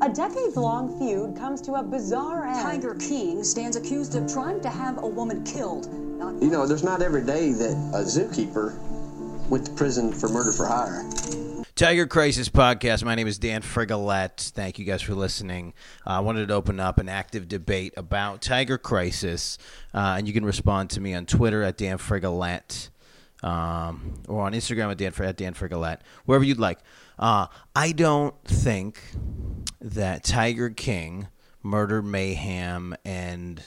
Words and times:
A 0.00 0.08
decades 0.08 0.56
long 0.56 0.96
feud 0.96 1.36
comes 1.36 1.60
to 1.62 1.74
a 1.74 1.82
bizarre 1.82 2.46
end. 2.46 2.62
Tiger 2.62 2.94
King 2.94 3.42
stands 3.42 3.76
accused 3.76 4.14
of 4.14 4.32
trying 4.32 4.60
to 4.60 4.70
have 4.70 5.02
a 5.02 5.06
woman 5.06 5.42
killed. 5.42 5.92
Not 5.92 6.40
you 6.40 6.50
know, 6.50 6.68
there's 6.68 6.84
not 6.84 7.02
every 7.02 7.24
day 7.24 7.50
that 7.50 7.72
a 7.94 8.04
zookeeper 8.04 8.78
went 9.48 9.66
to 9.66 9.72
prison 9.72 10.12
for 10.12 10.28
murder 10.28 10.52
for 10.52 10.66
hire. 10.66 11.04
Tiger 11.74 12.06
Crisis 12.06 12.48
Podcast. 12.48 13.02
My 13.02 13.16
name 13.16 13.26
is 13.26 13.40
Dan 13.40 13.60
Frigolette. 13.60 14.52
Thank 14.54 14.78
you 14.78 14.84
guys 14.84 15.02
for 15.02 15.14
listening. 15.14 15.74
Uh, 16.06 16.10
I 16.10 16.20
wanted 16.20 16.46
to 16.46 16.54
open 16.54 16.78
up 16.78 16.98
an 16.98 17.08
active 17.08 17.48
debate 17.48 17.94
about 17.96 18.40
Tiger 18.40 18.78
Crisis, 18.78 19.58
uh, 19.94 20.14
and 20.16 20.28
you 20.28 20.32
can 20.32 20.44
respond 20.44 20.90
to 20.90 21.00
me 21.00 21.12
on 21.12 21.26
Twitter 21.26 21.64
at 21.64 21.76
Dan 21.76 21.98
Frigolette 21.98 22.90
um, 23.42 24.14
or 24.28 24.42
on 24.42 24.52
Instagram 24.52 24.90
at 24.90 24.98
Dan, 24.98 25.12
at 25.26 25.36
Dan 25.36 25.54
Frigolette, 25.54 26.02
wherever 26.24 26.44
you'd 26.44 26.60
like. 26.60 26.78
Uh, 27.18 27.46
I 27.74 27.92
don't 27.92 28.34
think 28.44 29.00
that 29.80 30.24
Tiger 30.24 30.70
King, 30.70 31.28
Murder, 31.62 32.02
Mayhem, 32.02 32.96
and 33.04 33.62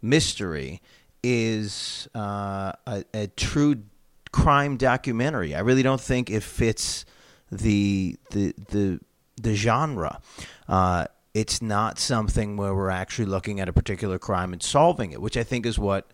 Mystery 0.00 0.80
is 1.22 2.08
uh, 2.14 2.72
a, 2.86 3.04
a, 3.14 3.26
true 3.28 3.82
crime 4.32 4.76
documentary. 4.76 5.54
I 5.54 5.60
really 5.60 5.82
don't 5.82 6.00
think 6.00 6.30
it 6.30 6.42
fits 6.42 7.04
the 7.50 8.16
the 8.30 8.54
the 8.70 9.00
the 9.40 9.54
genre. 9.54 10.20
Uh, 10.68 11.06
it's 11.34 11.62
not 11.62 11.98
something 11.98 12.56
where 12.56 12.74
we're 12.74 12.90
actually 12.90 13.26
looking 13.26 13.60
at 13.60 13.68
a 13.68 13.72
particular 13.72 14.18
crime 14.18 14.52
and 14.52 14.62
solving 14.62 15.12
it, 15.12 15.20
which 15.20 15.36
I 15.36 15.44
think 15.44 15.64
is 15.64 15.78
what 15.78 16.12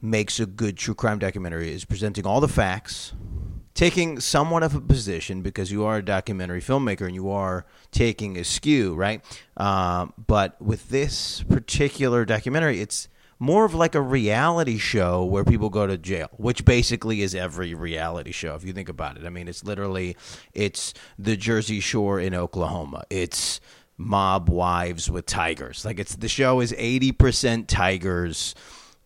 makes 0.00 0.40
a 0.40 0.46
good 0.46 0.76
true 0.76 0.94
crime 0.94 1.18
documentary 1.18 1.72
is 1.72 1.84
presenting 1.84 2.26
all 2.26 2.40
the 2.40 2.48
facts 2.48 3.12
taking 3.74 4.20
somewhat 4.20 4.62
of 4.62 4.74
a 4.74 4.80
position 4.80 5.42
because 5.42 5.72
you 5.72 5.84
are 5.84 5.96
a 5.96 6.04
documentary 6.04 6.60
filmmaker 6.60 7.06
and 7.06 7.14
you 7.14 7.30
are 7.30 7.64
taking 7.90 8.36
a 8.36 8.44
skew, 8.44 8.94
right? 8.94 9.24
Um, 9.56 10.12
but 10.26 10.60
with 10.60 10.88
this 10.90 11.42
particular 11.44 12.24
documentary, 12.24 12.80
it's 12.80 13.08
more 13.38 13.64
of 13.64 13.74
like 13.74 13.96
a 13.96 14.00
reality 14.00 14.78
show 14.78 15.24
where 15.24 15.42
people 15.42 15.68
go 15.68 15.84
to 15.86 15.98
jail, 15.98 16.28
which 16.36 16.64
basically 16.64 17.22
is 17.22 17.34
every 17.34 17.74
reality 17.74 18.30
show 18.30 18.54
if 18.54 18.64
you 18.64 18.72
think 18.72 18.88
about 18.88 19.16
it. 19.16 19.24
I 19.26 19.30
mean, 19.30 19.48
it's 19.48 19.64
literally 19.64 20.16
it's 20.52 20.94
the 21.18 21.36
Jersey 21.36 21.80
Shore 21.80 22.20
in 22.20 22.34
Oklahoma. 22.34 23.02
It's 23.10 23.60
mob 23.96 24.48
wives 24.48 25.10
with 25.10 25.26
tigers. 25.26 25.84
Like 25.84 25.98
it's 25.98 26.14
the 26.14 26.28
show 26.28 26.60
is 26.60 26.72
80% 26.72 27.66
tigers, 27.66 28.54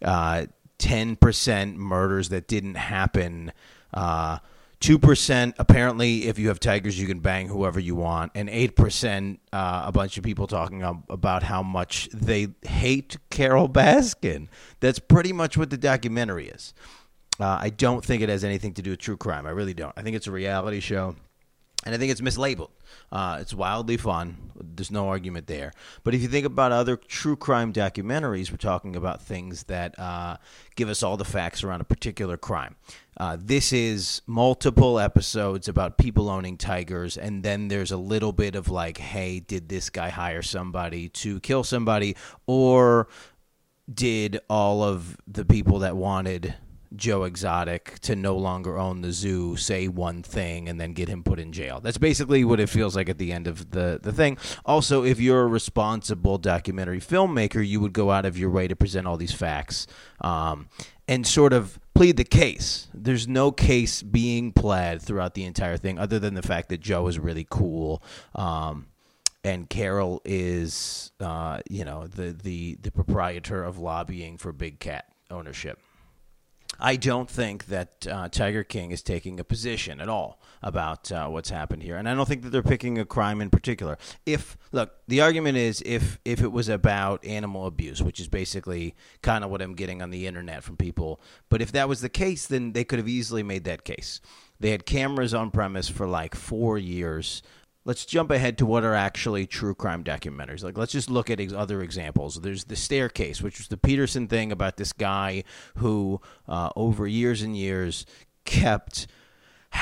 uh, 0.02 0.46
10% 0.78 1.76
murders 1.76 2.28
that 2.28 2.46
didn't 2.46 2.74
happen. 2.74 3.52
Uh, 3.94 4.38
Two 4.86 5.00
percent 5.00 5.56
apparently, 5.58 6.28
if 6.28 6.38
you 6.38 6.46
have 6.46 6.60
tigers, 6.60 6.96
you 6.96 7.08
can 7.08 7.18
bang 7.18 7.48
whoever 7.48 7.80
you 7.80 7.96
want, 7.96 8.30
and 8.36 8.48
eight 8.48 8.76
percent, 8.76 9.40
uh, 9.52 9.82
a 9.84 9.90
bunch 9.90 10.16
of 10.16 10.22
people 10.22 10.46
talking 10.46 10.84
about 11.10 11.42
how 11.42 11.60
much 11.60 12.08
they 12.14 12.46
hate 12.62 13.16
Carole 13.28 13.68
Baskin. 13.68 14.46
That's 14.78 15.00
pretty 15.00 15.32
much 15.32 15.56
what 15.56 15.70
the 15.70 15.76
documentary 15.76 16.50
is. 16.50 16.72
Uh, 17.40 17.58
I 17.60 17.70
don't 17.70 18.04
think 18.04 18.22
it 18.22 18.28
has 18.28 18.44
anything 18.44 18.74
to 18.74 18.82
do 18.82 18.90
with 18.90 19.00
true 19.00 19.16
crime. 19.16 19.44
I 19.44 19.50
really 19.50 19.74
don't. 19.74 19.92
I 19.96 20.02
think 20.02 20.14
it's 20.14 20.28
a 20.28 20.30
reality 20.30 20.78
show 20.78 21.16
and 21.86 21.94
I 21.94 21.98
think 21.98 22.10
it's 22.10 22.20
mislabeled. 22.20 22.70
Uh, 23.12 23.38
it's 23.40 23.54
wildly 23.54 23.96
fun. 23.96 24.36
There's 24.76 24.90
no 24.90 25.08
argument 25.08 25.46
there. 25.46 25.72
But 26.04 26.14
if 26.14 26.22
you 26.22 26.28
think 26.28 26.46
about 26.46 26.72
other 26.72 26.96
true 26.96 27.36
crime 27.36 27.72
documentaries, 27.72 28.50
we're 28.50 28.56
talking 28.56 28.96
about 28.96 29.22
things 29.22 29.64
that 29.64 29.98
uh, 29.98 30.36
give 30.74 30.88
us 30.88 31.02
all 31.02 31.16
the 31.16 31.24
facts 31.24 31.64
around 31.64 31.80
a 31.80 31.84
particular 31.84 32.36
crime. 32.36 32.76
Uh, 33.18 33.36
this 33.40 33.72
is 33.72 34.20
multiple 34.26 34.98
episodes 34.98 35.68
about 35.68 35.96
people 35.96 36.28
owning 36.28 36.56
tigers, 36.56 37.16
and 37.16 37.42
then 37.42 37.68
there's 37.68 37.90
a 37.90 37.96
little 37.96 38.32
bit 38.32 38.54
of 38.54 38.68
like, 38.68 38.98
hey, 38.98 39.40
did 39.40 39.68
this 39.68 39.88
guy 39.88 40.10
hire 40.10 40.42
somebody 40.42 41.08
to 41.08 41.40
kill 41.40 41.64
somebody, 41.64 42.14
or 42.46 43.08
did 43.92 44.40
all 44.50 44.82
of 44.82 45.16
the 45.26 45.44
people 45.44 45.78
that 45.78 45.96
wanted 45.96 46.54
Joe 46.94 47.24
Exotic 47.24 47.98
to 48.00 48.14
no 48.14 48.36
longer 48.36 48.78
own 48.78 49.00
the 49.00 49.12
zoo 49.12 49.56
say 49.56 49.88
one 49.88 50.22
thing 50.22 50.68
and 50.68 50.80
then 50.80 50.92
get 50.92 51.08
him 51.08 51.22
put 51.22 51.38
in 51.38 51.52
jail. 51.52 51.80
That's 51.80 51.98
basically 51.98 52.44
what 52.44 52.60
it 52.60 52.68
feels 52.68 52.94
like 52.94 53.08
at 53.08 53.18
the 53.18 53.32
end 53.32 53.46
of 53.46 53.70
the, 53.70 53.98
the 54.02 54.12
thing. 54.12 54.38
Also, 54.64 55.02
if 55.02 55.20
you're 55.20 55.42
a 55.42 55.46
responsible 55.46 56.38
documentary 56.38 57.00
filmmaker, 57.00 57.66
you 57.66 57.80
would 57.80 57.92
go 57.92 58.10
out 58.10 58.24
of 58.24 58.38
your 58.38 58.50
way 58.50 58.68
to 58.68 58.76
present 58.76 59.06
all 59.06 59.16
these 59.16 59.32
facts 59.32 59.86
um, 60.20 60.68
and 61.08 61.26
sort 61.26 61.52
of 61.52 61.78
plead 61.94 62.16
the 62.16 62.24
case. 62.24 62.88
There's 62.92 63.26
no 63.26 63.50
case 63.50 64.02
being 64.02 64.52
pled 64.52 65.02
throughout 65.02 65.34
the 65.34 65.44
entire 65.44 65.76
thing 65.76 65.98
other 65.98 66.18
than 66.18 66.34
the 66.34 66.42
fact 66.42 66.68
that 66.68 66.80
Joe 66.80 67.06
is 67.08 67.18
really 67.18 67.46
cool. 67.48 68.02
Um, 68.34 68.86
and 69.44 69.70
Carol 69.70 70.20
is, 70.24 71.12
uh, 71.20 71.60
you 71.70 71.84
know, 71.84 72.08
the, 72.08 72.32
the, 72.32 72.78
the 72.82 72.90
proprietor 72.90 73.62
of 73.62 73.78
lobbying 73.78 74.38
for 74.38 74.52
big 74.52 74.80
cat 74.80 75.06
ownership. 75.30 75.78
I 76.78 76.96
don't 76.96 77.28
think 77.28 77.66
that 77.66 78.06
uh, 78.10 78.28
Tiger 78.28 78.62
King 78.62 78.90
is 78.90 79.02
taking 79.02 79.40
a 79.40 79.44
position 79.44 80.00
at 80.00 80.08
all 80.08 80.40
about 80.62 81.10
uh, 81.10 81.28
what's 81.28 81.50
happened 81.50 81.82
here, 81.82 81.96
and 81.96 82.08
I 82.08 82.14
don't 82.14 82.28
think 82.28 82.42
that 82.42 82.50
they're 82.50 82.62
picking 82.62 82.98
a 82.98 83.04
crime 83.04 83.40
in 83.40 83.50
particular. 83.50 83.96
If 84.26 84.58
look, 84.72 84.92
the 85.08 85.20
argument 85.20 85.56
is 85.56 85.82
if 85.86 86.18
if 86.24 86.42
it 86.42 86.52
was 86.52 86.68
about 86.68 87.24
animal 87.24 87.66
abuse, 87.66 88.02
which 88.02 88.20
is 88.20 88.28
basically 88.28 88.94
kind 89.22 89.44
of 89.44 89.50
what 89.50 89.62
I'm 89.62 89.74
getting 89.74 90.02
on 90.02 90.10
the 90.10 90.26
internet 90.26 90.62
from 90.62 90.76
people, 90.76 91.20
but 91.48 91.62
if 91.62 91.72
that 91.72 91.88
was 91.88 92.00
the 92.00 92.08
case, 92.08 92.46
then 92.46 92.72
they 92.72 92.84
could 92.84 92.98
have 92.98 93.08
easily 93.08 93.42
made 93.42 93.64
that 93.64 93.84
case. 93.84 94.20
They 94.60 94.70
had 94.70 94.86
cameras 94.86 95.34
on 95.34 95.50
premise 95.50 95.88
for 95.88 96.06
like 96.06 96.34
four 96.34 96.78
years 96.78 97.42
let's 97.86 98.04
jump 98.04 98.32
ahead 98.32 98.58
to 98.58 98.66
what 98.66 98.84
are 98.84 98.94
actually 98.94 99.46
true 99.46 99.74
crime 99.74 100.02
documentaries. 100.02 100.64
Like, 100.64 100.76
let's 100.76 100.92
just 100.92 101.08
look 101.08 101.30
at 101.30 101.40
ex- 101.40 101.52
other 101.52 101.80
examples. 101.82 102.40
There's 102.40 102.64
The 102.64 102.76
Staircase, 102.76 103.40
which 103.40 103.58
was 103.58 103.68
the 103.68 103.76
Peterson 103.76 104.26
thing 104.26 104.50
about 104.50 104.76
this 104.76 104.92
guy 104.92 105.44
who, 105.76 106.20
uh, 106.48 106.70
over 106.74 107.06
years 107.06 107.42
and 107.42 107.56
years, 107.56 108.04
kept 108.44 109.06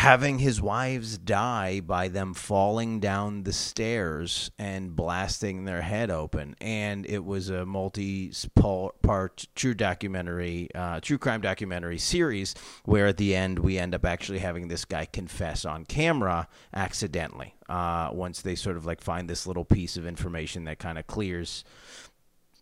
having 0.05 0.39
his 0.39 0.61
wives 0.61 1.17
die 1.17 1.81
by 1.81 2.09
them 2.09 2.35
falling 2.35 3.01
down 3.01 3.43
the 3.45 3.53
stairs 3.55 4.51
and 4.59 4.95
blasting 4.95 5.65
their 5.65 5.81
head 5.81 6.11
open. 6.11 6.55
And 6.61 7.07
it 7.07 7.25
was 7.25 7.49
a 7.49 7.65
multi 7.65 8.31
part 8.55 9.47
true 9.55 9.73
documentary, 9.73 10.69
uh, 10.75 11.01
true 11.01 11.17
crime 11.17 11.41
documentary 11.41 11.97
series 11.97 12.55
where 12.85 13.07
at 13.07 13.17
the 13.17 13.35
end 13.35 13.59
we 13.59 13.79
end 13.79 13.95
up 13.95 14.05
actually 14.05 14.41
having 14.41 14.69
this 14.69 14.85
guy 14.85 15.07
confess 15.07 15.65
on 15.65 15.87
camera 15.87 16.49
accidentally. 16.75 17.55
Uh, 17.71 18.11
once 18.13 18.43
they 18.43 18.57
sort 18.57 18.77
of 18.77 18.85
like 18.85 19.01
find 19.01 19.27
this 19.31 19.47
little 19.47 19.65
piece 19.65 19.97
of 19.97 20.07
information 20.07 20.65
that 20.65 20.79
kind 20.79 20.99
of 20.99 21.07
clears 21.07 21.65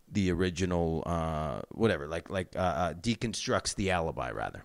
the 0.09 0.31
original, 0.31 1.03
uh, 1.07 1.63
whatever, 1.73 2.07
like 2.07 2.31
like 2.31 2.55
uh, 2.55 2.61
uh, 2.61 2.93
deconstructs 2.93 3.75
the 3.75 3.91
alibi 3.91 4.31
rather. 4.31 4.63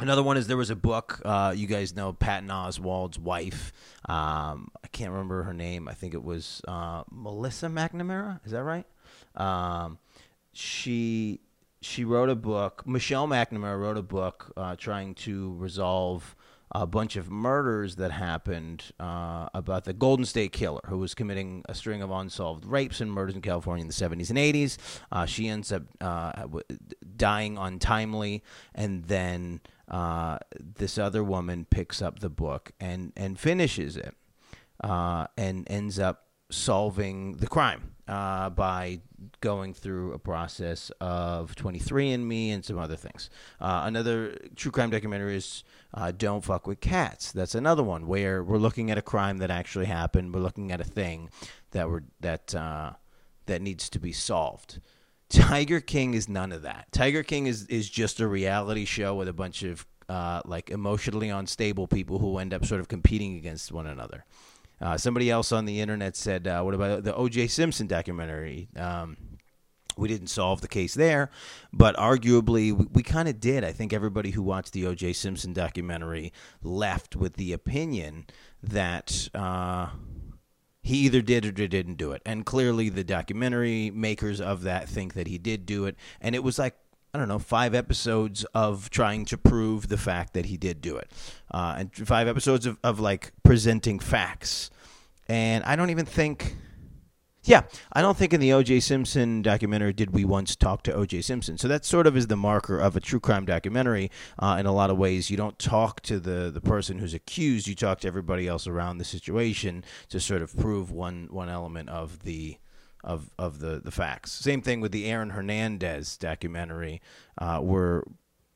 Another 0.00 0.22
one 0.22 0.38
is 0.38 0.46
there 0.46 0.56
was 0.56 0.70
a 0.70 0.76
book. 0.76 1.20
Uh, 1.24 1.52
you 1.54 1.66
guys 1.66 1.94
know 1.94 2.14
Patton 2.14 2.48
Oswalt's 2.48 3.18
wife. 3.18 3.72
Um, 4.08 4.70
I 4.82 4.88
can't 4.88 5.10
remember 5.10 5.42
her 5.42 5.52
name. 5.52 5.88
I 5.88 5.94
think 5.94 6.14
it 6.14 6.24
was 6.24 6.62
uh, 6.66 7.04
Melissa 7.10 7.66
McNamara. 7.66 8.40
Is 8.46 8.52
that 8.52 8.62
right? 8.62 8.86
Um, 9.36 9.98
she 10.54 11.40
she 11.82 12.04
wrote 12.04 12.30
a 12.30 12.34
book. 12.34 12.86
Michelle 12.86 13.28
McNamara 13.28 13.78
wrote 13.78 13.98
a 13.98 14.02
book 14.02 14.52
uh, 14.56 14.74
trying 14.76 15.14
to 15.16 15.54
resolve 15.56 16.34
a 16.72 16.86
bunch 16.86 17.16
of 17.16 17.30
murders 17.30 17.96
that 17.96 18.12
happened 18.12 18.84
uh, 19.00 19.48
about 19.54 19.84
the 19.84 19.92
Golden 19.92 20.24
State 20.24 20.52
Killer, 20.52 20.80
who 20.86 20.98
was 20.98 21.14
committing 21.14 21.64
a 21.68 21.74
string 21.74 22.02
of 22.02 22.10
unsolved 22.10 22.64
rapes 22.64 23.00
and 23.00 23.10
murders 23.10 23.34
in 23.34 23.42
California 23.42 23.82
in 23.82 23.88
the 23.88 23.94
70s 23.94 24.30
and 24.30 24.38
80s. 24.38 24.76
Uh, 25.10 25.26
she 25.26 25.48
ends 25.48 25.72
up 25.72 25.82
uh, 26.00 26.46
dying 27.16 27.58
untimely, 27.58 28.42
and 28.74 29.04
then 29.04 29.60
uh, 29.88 30.38
this 30.58 30.96
other 30.96 31.24
woman 31.24 31.66
picks 31.68 32.00
up 32.00 32.20
the 32.20 32.30
book 32.30 32.72
and, 32.78 33.12
and 33.16 33.38
finishes 33.38 33.96
it 33.96 34.14
uh, 34.82 35.26
and 35.36 35.66
ends 35.68 35.98
up 35.98 36.26
solving 36.50 37.34
the 37.34 37.46
crime 37.46 37.92
uh, 38.08 38.50
by 38.50 39.00
going 39.40 39.72
through 39.72 40.12
a 40.12 40.18
process 40.18 40.90
of 41.00 41.54
23andMe 41.54 42.52
and 42.52 42.64
some 42.64 42.78
other 42.78 42.96
things. 42.96 43.30
Uh, 43.60 43.82
another 43.84 44.36
true 44.56 44.70
crime 44.70 44.90
documentary 44.90 45.36
is 45.36 45.64
uh, 45.94 46.10
Don't 46.10 46.44
Fuck 46.44 46.66
with 46.66 46.80
Cats. 46.80 47.32
That's 47.32 47.54
another 47.54 47.82
one 47.82 48.06
where 48.06 48.42
we're 48.42 48.58
looking 48.58 48.90
at 48.90 48.98
a 48.98 49.02
crime 49.02 49.38
that 49.38 49.50
actually 49.50 49.86
happened. 49.86 50.34
We're 50.34 50.40
looking 50.40 50.72
at 50.72 50.80
a 50.80 50.84
thing 50.84 51.30
that 51.70 51.88
we're, 51.88 52.02
that 52.20 52.54
uh, 52.54 52.92
that 53.46 53.62
needs 53.62 53.88
to 53.90 53.98
be 53.98 54.12
solved. 54.12 54.80
Tiger 55.28 55.80
King 55.80 56.14
is 56.14 56.28
none 56.28 56.50
of 56.50 56.62
that. 56.62 56.88
Tiger 56.90 57.22
King 57.22 57.46
is 57.46 57.66
is 57.66 57.88
just 57.88 58.18
a 58.20 58.26
reality 58.26 58.84
show 58.84 59.14
with 59.14 59.28
a 59.28 59.32
bunch 59.32 59.62
of 59.62 59.86
uh, 60.08 60.42
like 60.44 60.70
emotionally 60.70 61.28
unstable 61.28 61.86
people 61.86 62.18
who 62.18 62.38
end 62.38 62.52
up 62.52 62.64
sort 62.64 62.80
of 62.80 62.88
competing 62.88 63.36
against 63.36 63.70
one 63.70 63.86
another. 63.86 64.24
Uh, 64.80 64.96
somebody 64.96 65.30
else 65.30 65.52
on 65.52 65.64
the 65.64 65.80
internet 65.80 66.16
said, 66.16 66.46
uh, 66.46 66.62
"What 66.62 66.74
about 66.74 67.04
the 67.04 67.14
O.J. 67.14 67.48
Simpson 67.48 67.86
documentary?" 67.86 68.68
Um, 68.76 69.16
we 69.96 70.08
didn't 70.08 70.28
solve 70.28 70.60
the 70.60 70.68
case 70.68 70.94
there, 70.94 71.30
but 71.72 71.96
arguably 71.96 72.72
we, 72.72 72.86
we 72.86 73.02
kind 73.02 73.28
of 73.28 73.40
did. 73.40 73.64
I 73.64 73.72
think 73.72 73.92
everybody 73.92 74.30
who 74.30 74.42
watched 74.42 74.72
the 74.72 74.86
O.J. 74.86 75.12
Simpson 75.12 75.52
documentary 75.52 76.32
left 76.62 77.16
with 77.16 77.34
the 77.34 77.52
opinion 77.52 78.26
that 78.62 79.28
uh, 79.34 79.90
he 80.82 80.98
either 80.98 81.20
did 81.22 81.44
or 81.44 81.52
didn't 81.52 81.96
do 81.96 82.12
it. 82.12 82.22
And 82.24 82.46
clearly, 82.46 82.88
the 82.88 83.04
documentary 83.04 83.90
makers 83.90 84.40
of 84.40 84.62
that 84.62 84.88
think 84.88 85.14
that 85.14 85.26
he 85.26 85.38
did 85.38 85.66
do 85.66 85.84
it. 85.84 85.96
And 86.20 86.34
it 86.34 86.42
was 86.42 86.58
like, 86.58 86.76
I 87.12 87.18
don't 87.18 87.28
know, 87.28 87.40
five 87.40 87.74
episodes 87.74 88.44
of 88.54 88.88
trying 88.90 89.24
to 89.26 89.36
prove 89.36 89.88
the 89.88 89.96
fact 89.96 90.32
that 90.34 90.46
he 90.46 90.56
did 90.56 90.80
do 90.80 90.96
it. 90.96 91.10
Uh, 91.50 91.76
and 91.78 91.92
five 91.92 92.28
episodes 92.28 92.66
of, 92.66 92.78
of 92.84 93.00
like 93.00 93.32
presenting 93.42 93.98
facts. 93.98 94.70
And 95.28 95.64
I 95.64 95.76
don't 95.76 95.90
even 95.90 96.06
think. 96.06 96.56
Yeah, 97.42 97.62
I 97.90 98.02
don't 98.02 98.18
think 98.18 98.34
in 98.34 98.40
the 98.40 98.52
O.J. 98.52 98.80
Simpson 98.80 99.40
documentary 99.40 99.94
did 99.94 100.12
we 100.12 100.26
once 100.26 100.54
talk 100.54 100.82
to 100.82 100.92
O.J. 100.92 101.22
Simpson. 101.22 101.56
So 101.56 101.68
that 101.68 101.86
sort 101.86 102.06
of 102.06 102.14
is 102.14 102.26
the 102.26 102.36
marker 102.36 102.78
of 102.78 102.96
a 102.96 103.00
true 103.00 103.18
crime 103.18 103.46
documentary. 103.46 104.10
Uh, 104.38 104.58
in 104.60 104.66
a 104.66 104.72
lot 104.72 104.90
of 104.90 104.98
ways, 104.98 105.30
you 105.30 105.38
don't 105.38 105.58
talk 105.58 106.02
to 106.02 106.20
the 106.20 106.50
the 106.50 106.60
person 106.60 106.98
who's 106.98 107.14
accused. 107.14 107.66
You 107.66 107.74
talk 107.74 108.00
to 108.00 108.08
everybody 108.08 108.46
else 108.46 108.66
around 108.66 108.98
the 108.98 109.04
situation 109.04 109.84
to 110.10 110.20
sort 110.20 110.42
of 110.42 110.54
prove 110.56 110.92
one 110.92 111.28
one 111.30 111.48
element 111.48 111.88
of 111.88 112.24
the 112.24 112.58
of 113.04 113.30
of 113.38 113.60
the 113.60 113.80
the 113.82 113.90
facts. 113.90 114.32
Same 114.32 114.62
thing 114.62 114.80
with 114.80 114.92
the 114.92 115.06
Aaron 115.06 115.30
Hernandez 115.30 116.16
documentary, 116.16 117.00
uh, 117.38 117.58
where 117.58 118.04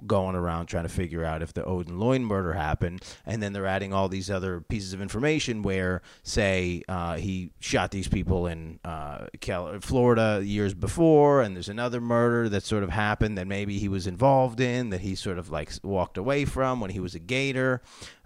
going 0.07 0.37
around 0.37 0.67
trying 0.67 0.85
to 0.85 0.91
figure 0.91 1.25
out 1.25 1.41
if 1.41 1.55
the 1.55 1.65
Odin 1.65 1.99
Lloyd 1.99 2.21
murder 2.21 2.53
happened, 2.53 3.03
and 3.25 3.43
then 3.43 3.53
they're 3.53 3.67
adding 3.67 3.93
all 3.93 4.09
these 4.09 4.31
other 4.31 4.61
pieces 4.61 4.93
of 4.93 5.01
information 5.01 5.63
where, 5.63 6.03
say, 6.23 6.83
uh, 6.89 7.17
he 7.17 7.53
shot 7.61 7.91
these 7.91 8.09
people 8.09 8.47
in 8.47 8.81
uh, 8.85 9.27
Cal- 9.41 9.81
Florida 9.81 10.43
years 10.45 10.75
before, 10.75 11.41
and 11.41 11.55
there's 11.55 11.69
another 11.71 12.01
murder 12.01 12.49
that 12.51 12.65
sort 12.65 12.83
of 12.83 12.91
happened 12.91 13.39
that 13.39 13.47
maybe 13.47 13.79
he 13.79 13.89
was 13.89 14.07
involved 14.07 14.61
in 14.61 14.91
that 14.91 15.01
he 15.01 15.15
sort 15.15 15.39
of 15.39 15.51
like 15.51 15.71
walked 15.83 16.19
away 16.19 16.45
from 16.45 16.81
when 16.81 16.91
he 16.91 17.01
was 17.01 17.15
a 17.15 17.21
Gator. 17.21 17.81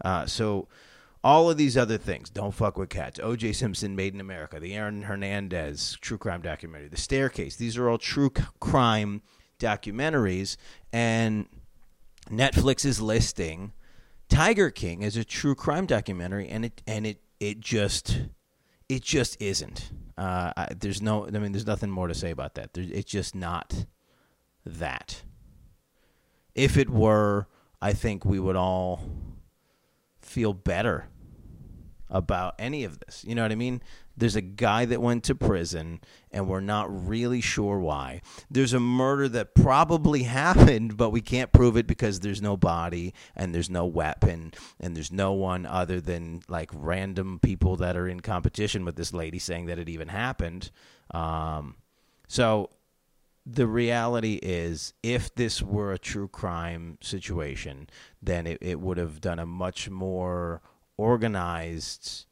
Uh, 0.04 0.26
so. 0.26 0.68
All 1.24 1.50
of 1.50 1.56
these 1.56 1.76
other 1.76 1.98
things, 1.98 2.30
don't 2.30 2.54
fuck 2.54 2.78
with 2.78 2.90
cats. 2.90 3.18
O.J. 3.20 3.52
Simpson, 3.52 3.96
Made 3.96 4.14
in 4.14 4.20
America, 4.20 4.60
the 4.60 4.74
Aaron 4.74 5.02
Hernandez 5.02 5.98
true 6.00 6.18
crime 6.18 6.42
documentary, 6.42 6.88
The 6.88 6.96
Staircase. 6.96 7.56
These 7.56 7.76
are 7.76 7.88
all 7.88 7.98
true 7.98 8.30
crime 8.60 9.22
documentaries, 9.58 10.56
and 10.92 11.46
Netflix 12.30 12.84
is 12.84 13.00
listing 13.00 13.72
Tiger 14.28 14.70
King 14.70 15.02
as 15.02 15.16
a 15.16 15.24
true 15.24 15.54
crime 15.54 15.86
documentary, 15.86 16.48
and 16.48 16.64
it 16.64 16.82
and 16.86 17.06
it 17.06 17.20
it 17.40 17.60
just 17.60 18.20
it 18.88 19.02
just 19.02 19.40
isn't. 19.40 19.90
Uh, 20.16 20.52
I, 20.56 20.68
there's 20.78 21.00
no, 21.00 21.26
I 21.26 21.30
mean, 21.30 21.52
there's 21.52 21.66
nothing 21.66 21.90
more 21.90 22.08
to 22.08 22.14
say 22.14 22.30
about 22.30 22.54
that. 22.54 22.72
There, 22.72 22.84
it's 22.88 23.10
just 23.10 23.34
not 23.34 23.86
that. 24.66 25.22
If 26.54 26.76
it 26.76 26.90
were, 26.90 27.46
I 27.80 27.92
think 27.92 28.24
we 28.24 28.40
would 28.40 28.56
all 28.56 29.02
feel 30.28 30.52
better 30.52 31.08
about 32.10 32.54
any 32.58 32.84
of 32.84 33.00
this. 33.00 33.24
You 33.26 33.34
know 33.34 33.42
what 33.42 33.52
I 33.52 33.56
mean? 33.56 33.82
There's 34.16 34.36
a 34.36 34.40
guy 34.40 34.84
that 34.86 35.00
went 35.00 35.24
to 35.24 35.34
prison, 35.34 36.00
and 36.32 36.48
we're 36.48 36.60
not 36.60 37.06
really 37.06 37.40
sure 37.40 37.78
why. 37.78 38.22
There's 38.50 38.72
a 38.72 38.80
murder 38.80 39.28
that 39.28 39.54
probably 39.54 40.22
happened, 40.24 40.96
but 40.96 41.10
we 41.10 41.20
can't 41.20 41.52
prove 41.52 41.76
it 41.76 41.86
because 41.86 42.20
there's 42.20 42.42
no 42.42 42.56
body, 42.56 43.14
and 43.36 43.54
there's 43.54 43.70
no 43.70 43.86
weapon, 43.86 44.52
and 44.80 44.96
there's 44.96 45.12
no 45.12 45.32
one 45.32 45.66
other 45.66 46.00
than 46.00 46.42
like 46.48 46.70
random 46.72 47.38
people 47.40 47.76
that 47.76 47.96
are 47.96 48.08
in 48.08 48.20
competition 48.20 48.84
with 48.84 48.96
this 48.96 49.12
lady 49.12 49.38
saying 49.38 49.66
that 49.66 49.78
it 49.78 49.88
even 49.88 50.08
happened. 50.08 50.70
Um, 51.12 51.76
so 52.26 52.70
the 53.50 53.66
reality 53.66 54.38
is 54.42 54.92
if 55.02 55.34
this 55.34 55.62
were 55.62 55.92
a 55.92 55.98
true 55.98 56.28
crime 56.28 56.98
situation 57.00 57.88
then 58.22 58.46
it, 58.46 58.58
it 58.60 58.78
would 58.80 58.98
have 58.98 59.20
done 59.20 59.38
a 59.38 59.46
much 59.46 59.88
more 59.88 60.60
organized 60.96 62.26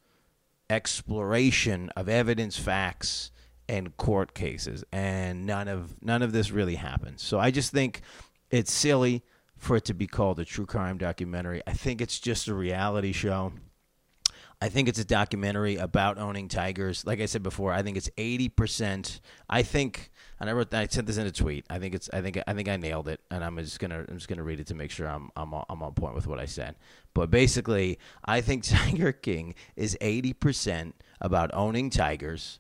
exploration 0.69 1.91
of 1.97 2.09
evidence 2.09 2.59
facts 2.59 3.31
and 3.69 3.97
court 3.97 4.35
cases. 4.35 4.85
And 4.93 5.47
none 5.47 5.69
of 5.69 6.03
none 6.03 6.23
of 6.23 6.33
this 6.33 6.51
really 6.51 6.77
happens 6.77 7.23
so 7.23 7.39
i 7.39 7.51
just 7.51 7.73
think 7.73 8.03
it's 8.51 8.73
silly 8.73 9.25
for 9.57 9.77
it 9.77 9.85
to 9.87 9.95
be 9.95 10.07
called 10.07 10.39
a 10.39 10.45
true 10.45 10.67
crime 10.67 10.99
documentary. 10.99 11.63
I 11.67 11.73
think 11.73 12.01
it's 12.01 12.21
just 12.21 12.49
a 12.49 12.55
reality 12.55 13.13
show 13.13 13.53
I 14.61 14.71
think 14.71 14.89
it's 14.89 14.99
a 14.99 15.05
documentary 15.05 15.77
about 15.77 16.17
owning 16.17 16.49
tigers. 16.49 17.05
Like 17.05 17.21
I 17.21 17.27
said 17.27 17.43
before, 17.43 17.73
I 17.73 17.83
think 17.83 17.97
it's 17.97 18.09
eighty 18.17 18.49
percent. 18.49 19.21
I 19.51 19.63
think, 19.63 20.11
and 20.41 20.49
I 20.49 20.55
wrote, 20.55 20.73
I 20.73 20.87
sent 20.87 21.07
this 21.07 21.19
in 21.19 21.27
a 21.27 21.31
tweet. 21.31 21.67
I 21.69 21.79
think 21.79 21.95
it's, 21.95 22.09
I 22.11 22.23
think, 22.23 22.39
I 22.47 22.55
think 22.55 22.69
I 22.69 22.77
nailed 22.79 23.07
it, 23.09 23.21
and 23.31 23.45
I'm 23.45 23.59
just 23.59 23.79
gonna, 23.79 24.07
I'm 24.09 24.17
just 24.17 24.29
gonna 24.29 24.43
read 24.43 24.59
it 24.59 24.67
to 24.69 24.75
make 24.75 24.91
sure 24.91 25.09
I'm, 25.09 25.31
I'm, 25.37 25.53
I'm 25.69 25.83
on 25.83 25.93
point 25.93 26.15
with 26.15 26.27
what 26.27 26.39
I 26.39 26.47
said. 26.47 26.77
But 27.13 27.31
basically, 27.31 27.99
I 28.25 28.41
think 28.41 28.63
Tiger 28.67 29.13
King 29.13 29.55
is 29.77 29.97
eighty 30.01 30.33
percent 30.33 30.95
about 31.21 31.51
owning 31.53 31.91
tigers, 31.91 32.59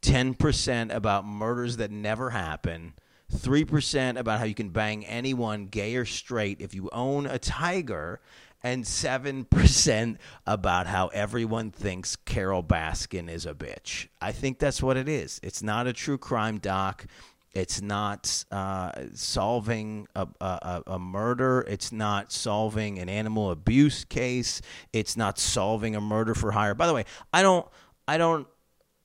ten 0.00 0.32
percent 0.32 0.90
about 0.90 1.26
murders 1.26 1.76
that 1.76 1.90
never 1.90 2.30
happen. 2.30 2.94
3% 3.32 4.18
about 4.18 4.38
how 4.38 4.44
you 4.44 4.54
can 4.54 4.68
bang 4.68 5.04
anyone, 5.06 5.66
gay 5.66 5.96
or 5.96 6.04
straight, 6.04 6.60
if 6.60 6.74
you 6.74 6.90
own 6.92 7.26
a 7.26 7.38
tiger, 7.38 8.20
and 8.64 8.84
7% 8.84 10.16
about 10.46 10.86
how 10.86 11.08
everyone 11.08 11.70
thinks 11.70 12.16
Carole 12.16 12.62
Baskin 12.62 13.28
is 13.28 13.44
a 13.44 13.52
bitch. 13.52 14.08
I 14.22 14.32
think 14.32 14.58
that's 14.58 14.82
what 14.82 14.96
it 14.96 15.06
is. 15.06 15.38
It's 15.42 15.62
not 15.62 15.86
a 15.86 15.92
true 15.92 16.16
crime 16.16 16.58
doc. 16.58 17.06
It's 17.52 17.82
not 17.82 18.44
uh, 18.50 18.90
solving 19.12 20.08
a, 20.16 20.26
a, 20.40 20.82
a, 20.88 20.98
murder. 20.98 21.64
It's 21.68 21.92
not 21.92 22.32
solving 22.32 22.98
an 22.98 23.08
animal 23.08 23.52
abuse 23.52 24.04
case. 24.04 24.60
It's 24.92 25.16
not 25.16 25.38
solving 25.38 25.94
a 25.94 26.00
murder 26.00 26.34
for 26.34 26.50
hire. 26.50 26.74
By 26.74 26.88
the 26.88 26.94
way, 26.94 27.04
I 27.32 27.42
don't, 27.42 27.66
I 28.08 28.18
don't, 28.18 28.48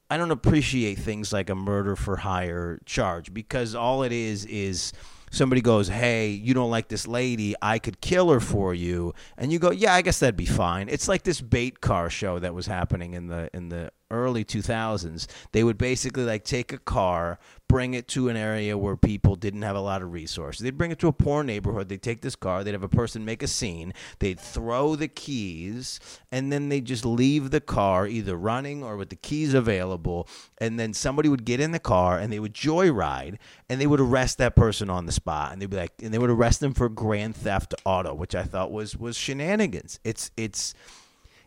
I 0.10 0.18
don't 0.18 0.32
appreciate 0.32 0.96
things 0.96 1.32
like 1.32 1.52
a 1.52 1.56
murder 1.56 1.96
for 1.96 2.16
hire 2.16 2.80
charge 2.86 3.32
because 3.32 3.76
all 3.76 4.02
it 4.02 4.12
is 4.12 4.46
is 4.46 4.94
somebody 5.32 5.62
goes, 5.62 5.88
"Hey, 5.88 6.30
you 6.30 6.54
don't 6.54 6.72
like 6.72 6.88
this 6.88 7.08
lady? 7.08 7.56
I 7.62 7.80
could 7.80 8.02
kill 8.02 8.30
her 8.30 8.40
for 8.40 8.74
you," 8.74 9.14
and 9.38 9.52
you 9.52 9.60
go, 9.60 9.72
"Yeah, 9.72 9.94
I 9.94 10.02
guess 10.02 10.20
that'd 10.20 10.36
be 10.36 10.46
fine." 10.46 10.90
It's 10.90 11.08
like 11.08 11.24
this 11.24 11.42
bait 11.42 11.82
car 11.82 12.10
show 12.10 12.40
that 12.40 12.54
was 12.54 12.68
happening 12.68 13.14
in 13.14 13.28
the 13.28 13.50
in 13.54 13.70
the 13.70 13.92
early 14.12 14.44
2000s. 14.44 15.28
They 15.52 15.64
would 15.64 15.78
basically 15.78 16.24
like 16.24 16.44
take 16.44 16.74
a 16.74 16.78
car, 16.78 17.40
bring 17.68 17.94
it 17.94 18.08
to 18.10 18.30
an 18.30 18.36
area 18.36 18.78
where 18.78 18.98
people 18.98 19.36
didn't 19.36 19.62
have 19.62 19.76
a 19.76 19.82
lot 19.82 20.02
of 20.02 20.12
resources. 20.12 20.64
They'd 20.64 20.78
bring 20.78 20.92
it 20.92 21.00
to 21.00 21.08
a 21.08 21.14
poor 21.14 21.44
neighborhood. 21.44 21.88
They'd 21.88 22.02
take 22.02 22.22
this 22.22 22.36
car. 22.36 22.64
They'd 22.64 22.74
have 22.74 22.84
a 22.84 22.90
person 22.90 23.24
make 23.24 23.44
a 23.44 23.48
scene. 23.48 23.94
They'd 24.18 24.40
throw 24.40 24.96
the 24.96 25.08
keys, 25.08 26.00
and 26.32 26.52
then 26.52 26.70
they'd 26.70 26.86
just 26.86 27.06
leave 27.06 27.52
the 27.52 27.62
car 27.62 28.08
either 28.08 28.36
running 28.36 28.84
or 28.84 28.98
with 28.98 29.10
the 29.10 29.16
keys 29.16 29.54
available. 29.54 30.28
And 30.58 30.80
then 30.80 30.94
somebody 30.94 31.30
would 31.30 31.46
get 31.46 31.60
in 31.60 31.72
the 31.72 31.80
car 31.80 32.18
and 32.18 32.34
they 32.34 32.40
would 32.40 32.54
joyride, 32.54 33.38
and 33.70 33.80
they 33.80 33.88
would 33.88 34.02
arrest 34.02 34.40
that 34.40 34.56
person 34.56 34.90
on 34.90 35.06
the 35.06 35.12
spot. 35.12 35.54
And 35.54 35.62
they'd 35.62 35.70
be 35.70 35.78
like, 35.78 35.94
and 36.02 36.14
they 36.14 36.18
would 36.20 36.32
arrest 36.32 36.60
them 36.60 36.74
for 36.74 36.90
grand 36.90 37.36
theft 37.36 37.76
auto, 37.86 38.14
which 38.14 38.36
I 38.36 38.44
thought 38.44 38.72
was 38.72 38.98
was 38.98 39.16
shenanigans. 39.16 40.00
It's 40.04 40.32
it's 40.36 40.74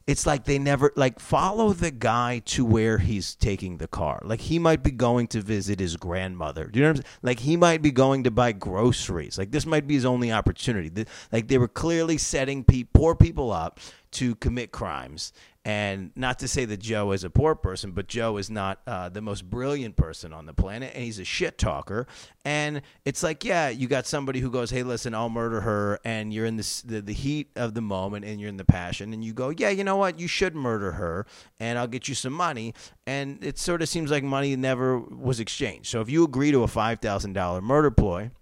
it's 0.06 0.26
like 0.26 0.44
they 0.44 0.58
never 0.58 0.92
like 0.96 1.20
follow 1.20 1.72
the 1.72 1.90
guy 1.90 2.40
to 2.46 2.64
where 2.64 2.98
he's 2.98 3.34
taking 3.34 3.78
the 3.78 3.86
car. 3.86 4.20
Like 4.24 4.40
he 4.40 4.58
might 4.58 4.82
be 4.82 4.90
going 4.90 5.28
to 5.28 5.40
visit 5.40 5.80
his 5.80 5.96
grandmother. 5.96 6.66
Do 6.66 6.78
you 6.78 6.84
know 6.84 6.90
what 6.90 6.98
I'm 6.98 7.02
saying? 7.02 7.18
Like 7.22 7.40
he 7.40 7.56
might 7.56 7.82
be 7.82 7.90
going 7.90 8.24
to 8.24 8.30
buy 8.30 8.52
groceries. 8.52 9.38
Like 9.38 9.50
this 9.52 9.66
might 9.66 9.86
be 9.86 9.94
his 9.94 10.04
only 10.04 10.32
opportunity. 10.32 11.06
Like 11.30 11.48
they 11.48 11.58
were 11.58 11.68
clearly 11.68 12.18
setting 12.18 12.64
pe- 12.64 12.84
poor 12.84 13.14
people 13.14 13.52
up 13.52 13.78
to 14.12 14.34
commit 14.36 14.72
crimes. 14.72 15.32
And 15.64 16.10
not 16.16 16.40
to 16.40 16.48
say 16.48 16.64
that 16.64 16.78
Joe 16.78 17.12
is 17.12 17.22
a 17.22 17.30
poor 17.30 17.54
person, 17.54 17.92
but 17.92 18.08
Joe 18.08 18.36
is 18.36 18.50
not 18.50 18.80
uh, 18.84 19.08
the 19.10 19.20
most 19.20 19.48
brilliant 19.48 19.94
person 19.94 20.32
on 20.32 20.44
the 20.44 20.52
planet, 20.52 20.90
and 20.92 21.04
he's 21.04 21.20
a 21.20 21.24
shit 21.24 21.56
talker. 21.56 22.08
And 22.44 22.82
it's 23.04 23.22
like, 23.22 23.44
yeah, 23.44 23.68
you 23.68 23.86
got 23.86 24.06
somebody 24.06 24.40
who 24.40 24.50
goes, 24.50 24.70
"Hey, 24.70 24.82
listen, 24.82 25.14
I'll 25.14 25.28
murder 25.28 25.60
her," 25.60 26.00
and 26.04 26.34
you're 26.34 26.46
in 26.46 26.56
this, 26.56 26.82
the 26.82 27.00
the 27.00 27.12
heat 27.12 27.50
of 27.54 27.74
the 27.74 27.80
moment, 27.80 28.24
and 28.24 28.40
you're 28.40 28.48
in 28.48 28.56
the 28.56 28.64
passion, 28.64 29.12
and 29.12 29.24
you 29.24 29.32
go, 29.32 29.50
"Yeah, 29.50 29.70
you 29.70 29.84
know 29.84 29.96
what? 29.96 30.18
You 30.18 30.26
should 30.26 30.56
murder 30.56 30.92
her, 30.92 31.26
and 31.60 31.78
I'll 31.78 31.86
get 31.86 32.08
you 32.08 32.16
some 32.16 32.32
money." 32.32 32.74
And 33.06 33.44
it 33.44 33.56
sort 33.56 33.82
of 33.82 33.88
seems 33.88 34.10
like 34.10 34.24
money 34.24 34.56
never 34.56 34.98
was 34.98 35.38
exchanged. 35.38 35.86
So 35.86 36.00
if 36.00 36.10
you 36.10 36.24
agree 36.24 36.50
to 36.50 36.64
a 36.64 36.68
five 36.68 36.98
thousand 36.98 37.34
dollar 37.34 37.60
murder 37.60 37.92
ploy 37.92 38.32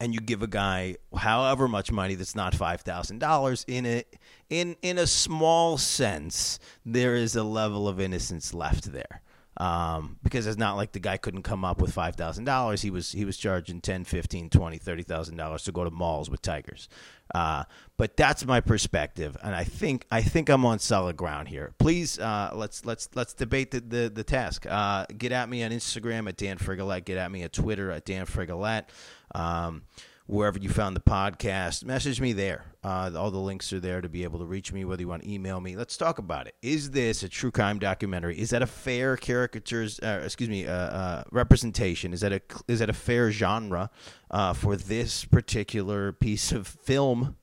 and 0.00 0.14
you 0.14 0.20
give 0.20 0.42
a 0.42 0.46
guy 0.46 0.96
however 1.16 1.68
much 1.68 1.90
money 1.90 2.14
that's 2.14 2.34
not 2.34 2.54
five 2.54 2.80
thousand 2.82 3.18
dollars 3.18 3.64
in 3.68 3.84
it 3.84 4.16
in 4.48 4.76
in 4.82 4.98
a 4.98 5.06
small 5.06 5.76
sense 5.78 6.58
there 6.84 7.14
is 7.14 7.36
a 7.36 7.42
level 7.42 7.88
of 7.88 8.00
innocence 8.00 8.54
left 8.54 8.92
there 8.92 9.22
um, 9.58 10.18
because 10.22 10.46
it's 10.46 10.56
not 10.56 10.76
like 10.76 10.92
the 10.92 11.00
guy 11.00 11.16
couldn't 11.16 11.42
come 11.42 11.64
up 11.64 11.80
with 11.80 11.92
five 11.92 12.14
thousand 12.14 12.44
dollars. 12.44 12.80
He 12.82 12.90
was 12.90 13.12
he 13.12 13.24
was 13.24 13.36
charging 13.36 13.80
10 13.80 14.04
15 14.04 14.50
20 14.50 14.78
30 14.78 15.02
thousand 15.02 15.36
dollars 15.36 15.64
to 15.64 15.72
go 15.72 15.84
to 15.84 15.90
malls 15.90 16.30
with 16.30 16.40
tigers. 16.40 16.88
Uh, 17.34 17.64
but 17.96 18.16
that's 18.16 18.46
my 18.46 18.58
perspective 18.58 19.36
and 19.42 19.54
i 19.54 19.62
think 19.62 20.06
i 20.10 20.22
think 20.22 20.48
i'm 20.48 20.64
on 20.64 20.78
solid 20.78 21.16
ground 21.16 21.48
here. 21.48 21.74
Please 21.78 22.18
uh, 22.18 22.50
let's 22.54 22.86
let's 22.86 23.08
let's 23.14 23.34
debate 23.34 23.72
the 23.72 23.80
the, 23.80 24.08
the 24.08 24.24
task. 24.24 24.64
Uh, 24.66 25.04
get 25.16 25.32
at 25.32 25.48
me 25.48 25.62
on 25.62 25.70
instagram 25.70 26.28
at 26.28 26.36
dan 26.36 26.56
frigolette. 26.56 27.04
Get 27.04 27.18
at 27.18 27.30
me 27.30 27.42
at 27.42 27.52
twitter 27.52 27.90
at 27.90 28.04
dan 28.06 28.24
frigolette. 28.24 28.88
Um, 29.34 29.82
wherever 30.28 30.58
you 30.58 30.68
found 30.68 30.94
the 30.94 31.00
podcast. 31.00 31.84
Message 31.84 32.20
me 32.20 32.34
there. 32.34 32.66
Uh, 32.84 33.10
all 33.16 33.30
the 33.30 33.38
links 33.38 33.72
are 33.72 33.80
there 33.80 34.02
to 34.02 34.10
be 34.10 34.24
able 34.24 34.38
to 34.38 34.44
reach 34.44 34.74
me, 34.74 34.84
whether 34.84 35.00
you 35.00 35.08
want 35.08 35.22
to 35.22 35.32
email 35.32 35.58
me. 35.58 35.74
Let's 35.74 35.96
talk 35.96 36.18
about 36.18 36.46
it. 36.46 36.54
Is 36.60 36.90
this 36.90 37.22
a 37.22 37.30
true 37.30 37.50
crime 37.50 37.78
documentary? 37.78 38.38
Is 38.38 38.50
that 38.50 38.60
a 38.60 38.66
fair 38.66 39.16
caricatures? 39.16 39.98
Uh, 40.00 40.20
excuse 40.22 40.50
me, 40.50 40.66
uh, 40.66 40.72
uh, 40.72 41.24
representation? 41.32 42.12
Is 42.12 42.20
that 42.20 42.32
a 42.32 42.42
is 42.68 42.80
that 42.80 42.90
a 42.90 42.94
fair 42.94 43.32
genre 43.32 43.90
uh, 44.30 44.52
for 44.52 44.76
this 44.76 45.24
particular 45.24 46.12
piece 46.12 46.52
of 46.52 46.66
film? 46.66 47.36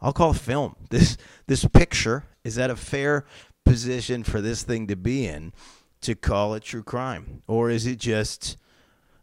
I'll 0.00 0.12
call 0.12 0.32
film. 0.34 0.74
This 0.90 1.16
this 1.46 1.64
picture 1.64 2.24
is 2.42 2.56
that 2.56 2.70
a 2.70 2.76
fair 2.76 3.24
position 3.64 4.24
for 4.24 4.40
this 4.40 4.64
thing 4.64 4.88
to 4.88 4.96
be 4.96 5.26
in 5.26 5.52
to 6.00 6.16
call 6.16 6.54
it 6.54 6.64
true 6.64 6.82
crime, 6.82 7.42
or 7.46 7.70
is 7.70 7.86
it 7.86 8.00
just 8.00 8.56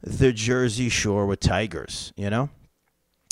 the 0.02 0.32
Jersey 0.32 0.88
Shore 0.88 1.26
with 1.26 1.42
tigers? 1.42 2.14
You 2.16 2.30
know. 2.30 2.50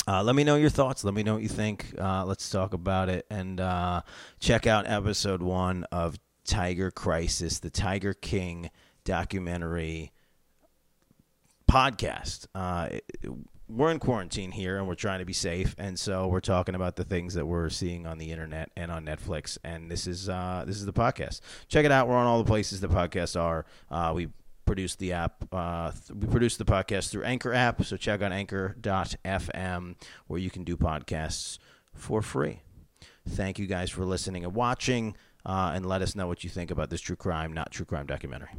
Uh, 0.06 0.22
let 0.22 0.34
me 0.34 0.42
know 0.42 0.56
your 0.56 0.70
thoughts. 0.70 1.04
Let 1.04 1.14
me 1.14 1.22
know 1.22 1.34
what 1.34 1.42
you 1.42 1.48
think. 1.48 1.94
Uh, 1.98 2.24
let's 2.24 2.48
talk 2.50 2.74
about 2.74 3.08
it 3.08 3.26
and 3.30 3.60
uh, 3.60 4.02
check 4.40 4.66
out 4.66 4.88
episode 4.88 5.42
one 5.42 5.84
of 5.92 6.18
Tiger 6.44 6.90
Crisis, 6.90 7.60
the 7.60 7.70
Tiger 7.70 8.12
King 8.12 8.70
documentary 9.04 10.12
podcast. 11.70 12.46
Uh, 12.54 12.88
we're 13.68 13.90
in 13.90 14.00
quarantine 14.00 14.50
here 14.50 14.76
and 14.76 14.88
we're 14.88 14.94
trying 14.96 15.20
to 15.20 15.24
be 15.24 15.32
safe, 15.32 15.74
and 15.78 15.98
so 15.98 16.26
we're 16.26 16.40
talking 16.40 16.74
about 16.74 16.96
the 16.96 17.04
things 17.04 17.34
that 17.34 17.46
we're 17.46 17.70
seeing 17.70 18.06
on 18.06 18.18
the 18.18 18.30
internet 18.30 18.70
and 18.76 18.90
on 18.90 19.06
Netflix. 19.06 19.56
And 19.64 19.90
this 19.90 20.06
is 20.06 20.28
uh, 20.28 20.64
this 20.66 20.76
is 20.76 20.84
the 20.84 20.92
podcast. 20.92 21.40
Check 21.68 21.84
it 21.84 21.92
out. 21.92 22.08
We're 22.08 22.16
on 22.16 22.26
all 22.26 22.38
the 22.38 22.48
places 22.48 22.80
the 22.80 22.88
podcasts 22.88 23.40
are. 23.40 23.64
Uh, 23.90 24.12
we 24.14 24.28
produce 24.64 24.96
the 24.96 25.12
app. 25.12 25.44
Uh, 25.52 25.90
th- 25.90 26.10
we 26.18 26.26
produce 26.28 26.56
the 26.56 26.64
podcast 26.64 27.10
through 27.10 27.24
Anchor 27.24 27.52
app. 27.52 27.84
So 27.84 27.96
check 27.96 28.22
out 28.22 28.32
Anchor.fm 28.32 29.94
where 30.26 30.40
you 30.40 30.50
can 30.50 30.64
do 30.64 30.76
podcasts 30.76 31.58
for 31.94 32.22
free. 32.22 32.62
Thank 33.28 33.58
you 33.58 33.66
guys 33.66 33.90
for 33.90 34.04
listening 34.04 34.44
and 34.44 34.54
watching, 34.54 35.16
uh, 35.46 35.72
and 35.74 35.86
let 35.86 36.02
us 36.02 36.14
know 36.14 36.26
what 36.26 36.44
you 36.44 36.50
think 36.50 36.70
about 36.70 36.90
this 36.90 37.00
true 37.00 37.16
crime, 37.16 37.52
not 37.52 37.70
true 37.70 37.86
crime 37.86 38.06
documentary. 38.06 38.50